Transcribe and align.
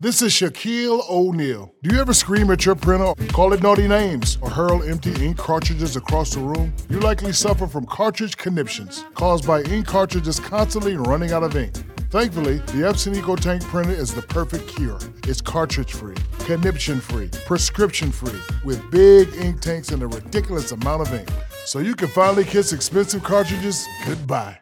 This 0.00 0.22
is 0.22 0.32
Shaquille 0.32 1.02
O'Neal. 1.10 1.74
Do 1.82 1.92
you 1.92 2.00
ever 2.00 2.14
scream 2.14 2.52
at 2.52 2.64
your 2.64 2.76
printer, 2.76 3.14
call 3.32 3.52
it 3.52 3.64
naughty 3.64 3.88
names, 3.88 4.38
or 4.40 4.48
hurl 4.48 4.84
empty 4.84 5.12
ink 5.26 5.38
cartridges 5.38 5.96
across 5.96 6.32
the 6.32 6.38
room? 6.38 6.72
You 6.88 7.00
likely 7.00 7.32
suffer 7.32 7.66
from 7.66 7.84
cartridge 7.84 8.36
conniptions 8.36 9.04
caused 9.14 9.44
by 9.44 9.62
ink 9.62 9.88
cartridges 9.88 10.38
constantly 10.38 10.96
running 10.96 11.32
out 11.32 11.42
of 11.42 11.56
ink. 11.56 11.74
Thankfully, 12.10 12.58
the 12.58 12.86
Epson 12.86 13.12
EcoTank 13.16 13.64
printer 13.64 13.90
is 13.90 14.14
the 14.14 14.22
perfect 14.22 14.68
cure. 14.68 15.00
It's 15.24 15.40
cartridge 15.40 15.94
free, 15.94 16.14
conniption 16.38 17.00
free, 17.00 17.28
prescription 17.44 18.12
free, 18.12 18.40
with 18.64 18.88
big 18.92 19.34
ink 19.34 19.60
tanks 19.60 19.90
and 19.90 20.04
a 20.04 20.06
ridiculous 20.06 20.70
amount 20.70 21.02
of 21.02 21.12
ink. 21.12 21.28
So 21.64 21.80
you 21.80 21.96
can 21.96 22.06
finally 22.06 22.44
kiss 22.44 22.72
expensive 22.72 23.24
cartridges 23.24 23.84
goodbye. 24.06 24.60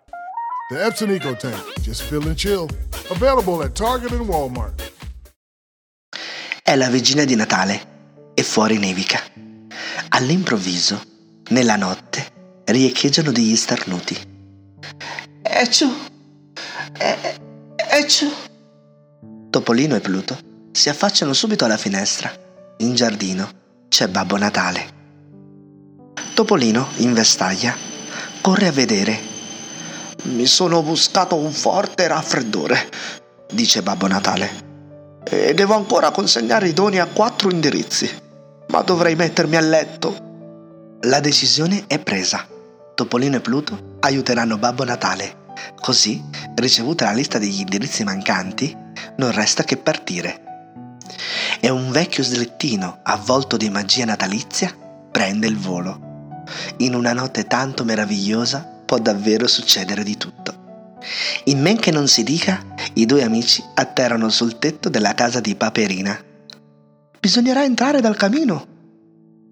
The 0.70 0.76
Epson 0.76 1.14
EcoTank, 1.14 1.82
just 1.82 2.04
feel 2.04 2.26
and 2.26 2.38
chill. 2.38 2.70
Available 3.10 3.62
at 3.62 3.74
Target 3.74 4.12
and 4.12 4.26
Walmart. 4.26 4.85
È 6.68 6.74
la 6.74 6.88
vigilia 6.88 7.24
di 7.24 7.36
Natale 7.36 8.32
e 8.34 8.42
fuori 8.42 8.78
nevica. 8.78 9.20
All'improvviso, 10.08 11.00
nella 11.50 11.76
notte, 11.76 12.64
riecheggiano 12.64 13.30
degli 13.30 13.54
starnuti. 13.54 14.18
Ecciu! 15.42 15.88
Ecciu! 17.76 18.32
Topolino 19.48 19.94
e 19.94 20.00
Pluto 20.00 20.36
si 20.72 20.88
affacciano 20.88 21.32
subito 21.34 21.64
alla 21.64 21.76
finestra. 21.76 22.32
In 22.78 22.96
giardino 22.96 23.48
c'è 23.86 24.08
Babbo 24.08 24.36
Natale. 24.36 24.88
Topolino, 26.34 26.88
in 26.96 27.14
vestaglia, 27.14 27.76
corre 28.40 28.66
a 28.66 28.72
vedere. 28.72 29.16
Mi 30.24 30.46
sono 30.46 30.82
buscato 30.82 31.36
un 31.36 31.52
forte 31.52 32.08
raffreddore, 32.08 32.88
dice 33.52 33.82
Babbo 33.82 34.08
Natale 34.08 34.66
e 35.28 35.54
devo 35.54 35.74
ancora 35.74 36.12
consegnare 36.12 36.68
i 36.68 36.72
doni 36.72 36.98
a 37.00 37.06
quattro 37.06 37.50
indirizzi. 37.50 38.08
Ma 38.68 38.82
dovrei 38.82 39.16
mettermi 39.16 39.56
a 39.56 39.60
letto. 39.60 40.24
La 41.02 41.20
decisione 41.20 41.84
è 41.86 41.98
presa. 41.98 42.46
Topolino 42.94 43.36
e 43.36 43.40
Pluto 43.40 43.96
aiuteranno 44.00 44.56
Babbo 44.56 44.84
Natale. 44.84 45.44
Così, 45.80 46.22
ricevuta 46.54 47.06
la 47.06 47.12
lista 47.12 47.38
degli 47.38 47.60
indirizzi 47.60 48.04
mancanti, 48.04 48.76
non 49.16 49.32
resta 49.32 49.64
che 49.64 49.76
partire. 49.76 50.42
E 51.60 51.68
un 51.70 51.90
vecchio 51.90 52.22
slettino 52.22 53.00
avvolto 53.02 53.56
di 53.56 53.68
magia 53.70 54.04
natalizia 54.04 54.72
prende 55.10 55.46
il 55.46 55.58
volo. 55.58 56.44
In 56.78 56.94
una 56.94 57.12
notte 57.12 57.46
tanto 57.46 57.84
meravigliosa 57.84 58.60
può 58.84 58.98
davvero 58.98 59.46
succedere 59.46 60.02
di 60.04 60.16
tutto. 60.16 60.55
In 61.44 61.60
men 61.60 61.78
che 61.78 61.90
non 61.90 62.08
si 62.08 62.22
dica, 62.22 62.64
i 62.94 63.06
due 63.06 63.22
amici 63.22 63.62
atterrano 63.74 64.28
sul 64.28 64.58
tetto 64.58 64.88
della 64.88 65.14
casa 65.14 65.40
di 65.40 65.54
Paperina. 65.54 66.18
Bisognerà 67.20 67.64
entrare 67.64 68.00
dal 68.00 68.16
camino, 68.16 68.66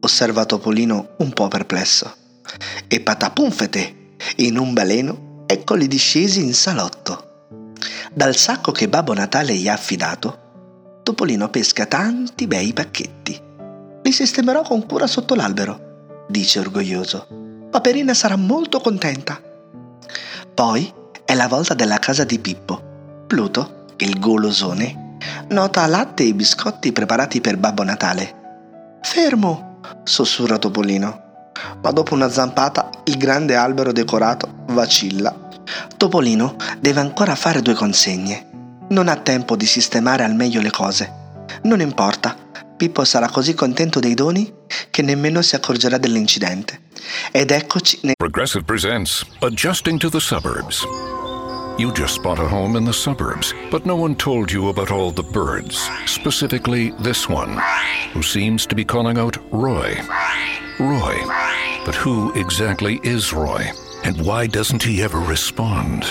osserva 0.01 0.45
Topolino 0.45 1.15
un 1.19 1.33
po' 1.33 1.49
perplesso. 1.49 2.15
E 2.87 3.01
patapunfete, 3.01 4.17
in 4.37 4.59
un 4.59 4.73
baleno, 4.73 5.45
eccoli 5.47 5.89
discesi 5.89 6.41
in 6.41 6.55
salotto. 6.55 7.47
Dal 8.13 8.37
sacco 8.37 8.71
che 8.71 8.89
Babbo 8.89 9.15
Natale 9.15 9.55
gli 9.55 9.69
ha 9.69 9.73
affidato, 9.73 11.01
Topolino 11.03 11.51
pesca 11.51 11.87
tanti 11.87 12.47
bei 12.47 12.73
pacchetti. 12.73 13.41
Li 14.03 14.13
sistemerò 14.13 14.63
con 14.63 14.87
cura 14.87 15.07
sotto 15.07 15.35
l'albero, 15.35 16.25
dice 16.29 16.61
orgoglioso. 16.61 17.27
Paperina 17.71 18.15
sarà 18.15 18.37
molto 18.37 18.81
contenta. 18.81 19.41
Poi 20.55 20.93
è 21.25 21.35
la 21.35 21.49
volta 21.49 21.75
della 21.75 21.99
casa 21.99 22.25
di 22.25 22.39
Pippo. 22.39 23.25
Pluto, 23.27 23.87
il 23.99 24.19
golosone, 24.19 25.17
nota 25.49 25.87
latte 25.87 26.25
e 26.25 26.35
biscotti 26.35 26.93
preparati 26.93 27.41
per 27.41 27.57
Babbo 27.57 27.83
Natale. 27.83 28.99
Fermo, 29.03 29.79
sussurra 30.05 30.59
Topolino. 30.59 31.23
Ma 31.83 31.91
dopo 31.93 32.15
una 32.15 32.29
zampata 32.29 32.91
il 33.05 33.17
grande 33.17 33.57
albero 33.57 33.93
decorato 33.93 34.65
vacilla. 34.69 35.35
Topolino 35.97 36.57
deve 36.79 37.01
ancora 37.01 37.35
fare 37.35 37.63
due 37.63 37.75
consegne. 37.75 38.49
Non 38.89 39.09
ha 39.09 39.17
tempo 39.17 39.57
di 39.57 39.67
sistemare 39.67 40.25
al 40.25 40.35
meglio 40.35 40.61
le 40.61 40.71
cose. 40.71 41.23
Non 41.63 41.81
importa, 41.81 42.37
Pippo 42.77 43.05
sarà 43.05 43.29
così 43.29 43.55
contento 43.55 43.99
dei 44.01 44.15
doni 44.15 44.53
che 44.91 45.03
nemmeno 45.03 45.41
si 45.41 45.55
accorgerà 45.55 45.97
dell'incidente. 45.97 46.81
Ed 47.33 47.51
eccoci 47.51 47.99
nei... 48.03 48.15
Progressive 48.19 48.65
presents 48.65 49.25
Adjusting 49.43 49.99
to 49.99 50.09
the 50.09 50.21
Suburbs. 50.21 50.85
You 51.77 51.93
just 51.93 52.23
bought 52.23 52.39
a 52.39 52.47
home 52.47 52.77
in 52.77 52.85
the 52.85 52.93
suburbs, 52.93 53.53
but 53.71 53.85
no 53.85 53.97
one 53.97 54.15
told 54.15 54.53
you 54.53 54.69
about 54.69 54.93
all 54.93 55.11
the 55.11 55.25
birds, 55.25 55.91
specifically 56.07 56.91
this 57.01 57.29
one, 57.29 57.61
who 58.13 58.23
seems 58.23 58.65
to 58.67 58.77
be 58.77 58.85
calling 58.85 59.19
out 59.19 59.37
Roy. 59.53 59.99
Roy. 60.79 61.17
But 61.85 61.97
who 61.97 62.33
exactly 62.35 63.01
is 63.03 63.33
Roy? 63.33 63.73
And 64.05 64.21
why 64.21 64.47
doesn't 64.47 64.83
he 64.83 65.03
ever 65.03 65.19
respond? 65.19 66.05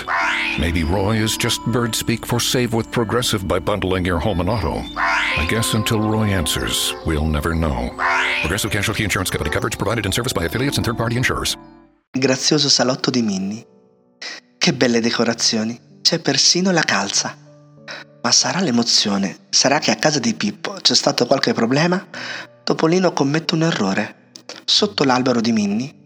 Maybe 0.59 0.83
Roy 0.83 1.17
is 1.17 1.37
just 1.37 1.63
bird 1.67 1.93
speak 1.93 2.25
for 2.25 2.39
save 2.39 2.73
with 2.73 2.89
Progressive 2.91 3.47
by 3.47 3.59
bundling 3.59 4.03
your 4.03 4.19
home 4.19 4.39
and 4.39 4.49
auto. 4.49 4.81
I 4.97 5.45
guess 5.47 5.75
until 5.75 5.99
Roy 5.99 6.33
answers, 6.33 6.95
we'll 7.05 7.27
never 7.27 7.53
know. 7.53 7.93
Progressive 8.41 8.71
Casualty 8.71 9.03
Insurance 9.03 9.29
Company 9.29 9.51
coverage 9.51 9.77
provided 9.77 10.07
in 10.07 10.11
service 10.11 10.33
by 10.33 10.45
affiliates 10.45 10.77
and 10.77 10.85
third 10.85 10.97
party 10.97 11.17
insurers. 11.17 11.55
Grazioso 12.09 12.67
salotto 12.67 13.11
di 13.11 13.21
Minnie. 13.21 13.67
Che 14.57 14.73
belle 14.73 14.99
decorazioni, 14.99 15.79
c'è 16.01 16.17
persino 16.17 16.71
la 16.71 16.81
calza. 16.81 17.37
Ma 18.23 18.31
sarà 18.31 18.59
l'emozione? 18.59 19.37
Sarà 19.51 19.77
che 19.77 19.91
a 19.91 19.97
casa 19.97 20.17
di 20.17 20.33
Pippo 20.33 20.77
c'è 20.81 20.95
stato 20.95 21.27
qualche 21.27 21.53
problema? 21.53 22.03
Topolino 22.63 23.13
commette 23.13 23.53
un 23.53 23.61
errore. 23.61 24.31
Sotto 24.65 25.03
l'albero 25.03 25.41
di 25.41 25.51
Minnie 25.51 26.01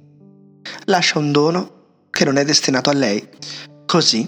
lascia 0.86 1.20
un 1.20 1.32
dono 1.32 1.77
che 2.18 2.26
non 2.26 2.38
è 2.38 2.44
destinato 2.44 2.90
a 2.90 2.94
lei. 2.94 3.24
Così, 3.86 4.28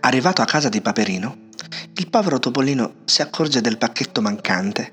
arrivato 0.00 0.42
a 0.42 0.44
casa 0.44 0.68
di 0.68 0.82
Paperino, 0.82 1.48
il 1.94 2.10
povero 2.10 2.38
Topolino 2.38 2.96
si 3.06 3.22
accorge 3.22 3.62
del 3.62 3.78
pacchetto 3.78 4.20
mancante. 4.20 4.92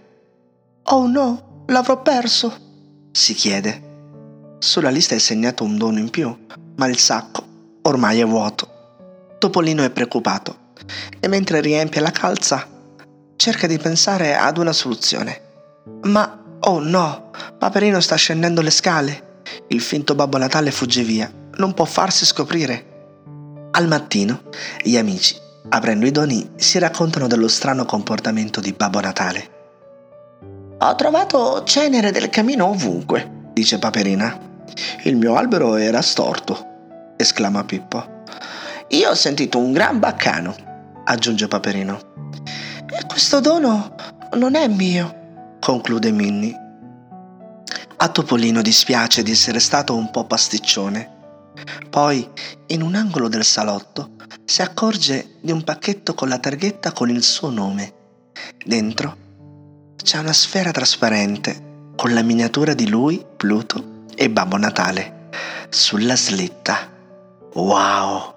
Oh 0.83 1.07
no, 1.07 1.65
l'avrò 1.67 2.01
perso! 2.01 3.09
si 3.11 3.33
chiede. 3.33 4.55
Sulla 4.59 4.89
lista 4.89 5.13
è 5.13 5.17
segnato 5.17 5.65
un 5.65 5.77
dono 5.77 5.99
in 5.99 6.09
più, 6.09 6.33
ma 6.77 6.87
il 6.87 6.97
sacco 6.97 7.45
ormai 7.81 8.21
è 8.21 8.25
vuoto. 8.25 9.35
Topolino 9.39 9.83
è 9.83 9.89
preoccupato 9.89 10.71
e 11.19 11.27
mentre 11.27 11.59
riempie 11.59 11.99
la 11.99 12.11
calza 12.11 12.65
cerca 13.35 13.67
di 13.67 13.77
pensare 13.77 14.37
ad 14.37 14.57
una 14.57 14.71
soluzione. 14.71 15.41
Ma, 16.03 16.43
oh 16.61 16.79
no, 16.79 17.31
Paperino 17.59 17.99
sta 17.99 18.15
scendendo 18.15 18.61
le 18.61 18.71
scale. 18.71 19.41
Il 19.67 19.81
finto 19.81 20.15
Babbo 20.15 20.37
Natale 20.37 20.71
fugge 20.71 21.03
via, 21.03 21.29
non 21.57 21.73
può 21.73 21.85
farsi 21.85 22.25
scoprire. 22.25 22.95
Al 23.71 23.87
mattino, 23.87 24.43
gli 24.81 24.97
amici, 24.97 25.35
aprendo 25.69 26.05
i 26.05 26.11
doni, 26.11 26.51
si 26.55 26.79
raccontano 26.79 27.27
dello 27.27 27.47
strano 27.47 27.85
comportamento 27.85 28.59
di 28.59 28.73
Babbo 28.73 28.99
Natale. 28.99 29.55
Ho 30.79 30.95
trovato 30.95 31.63
cenere 31.63 32.11
del 32.11 32.29
camino 32.29 32.67
ovunque, 32.67 33.49
dice 33.53 33.79
Paperina. 33.79 34.39
Il 35.03 35.15
mio 35.15 35.35
albero 35.35 35.75
era 35.75 36.01
storto, 36.01 37.13
esclama 37.17 37.63
Pippo. 37.63 38.23
Io 38.89 39.09
ho 39.09 39.15
sentito 39.15 39.57
un 39.57 39.73
gran 39.73 39.99
baccano, 39.99 40.55
aggiunge 41.03 41.47
Paperino. 41.47 41.99
E 42.89 43.05
questo 43.07 43.39
dono 43.39 43.95
non 44.33 44.55
è 44.55 44.67
mio, 44.67 45.57
conclude 45.59 46.11
Minnie. 46.11 46.55
A 47.97 48.09
Topolino 48.09 48.61
dispiace 48.61 49.23
di 49.23 49.31
essere 49.31 49.59
stato 49.59 49.95
un 49.95 50.11
po' 50.11 50.25
pasticcione. 50.25 51.16
Poi, 51.89 52.29
in 52.67 52.81
un 52.81 52.95
angolo 52.95 53.27
del 53.27 53.43
salotto, 53.43 54.11
si 54.45 54.61
accorge 54.61 55.35
di 55.41 55.51
un 55.51 55.63
pacchetto 55.63 56.13
con 56.13 56.29
la 56.29 56.39
targhetta 56.39 56.91
con 56.91 57.09
il 57.09 57.23
suo 57.23 57.49
nome. 57.49 57.93
Dentro 58.65 59.25
c'è 60.01 60.19
una 60.19 60.33
sfera 60.33 60.71
trasparente 60.71 61.91
con 61.95 62.13
la 62.13 62.21
miniatura 62.21 62.73
di 62.73 62.87
lui, 62.87 63.25
Pluto 63.35 64.05
e 64.15 64.29
Babbo 64.29 64.57
Natale 64.57 65.29
sulla 65.69 66.15
slitta. 66.15 66.89
Wow! 67.53 68.33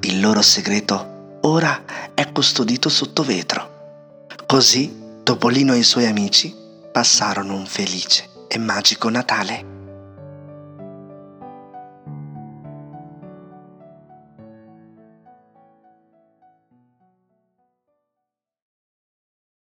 Il 0.00 0.20
loro 0.20 0.42
segreto 0.42 1.38
ora 1.42 1.84
è 2.14 2.30
custodito 2.32 2.88
sotto 2.88 3.22
vetro. 3.22 4.26
Così 4.46 5.00
Topolino 5.22 5.74
e 5.74 5.78
i 5.78 5.84
suoi 5.84 6.06
amici 6.06 6.54
passarono 6.90 7.54
un 7.54 7.66
felice 7.66 8.28
e 8.48 8.58
magico 8.58 9.08
Natale. 9.08 9.71